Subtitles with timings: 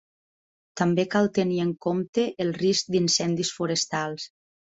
[0.79, 4.27] També cal tenir en compte el risc d'incendis forestals.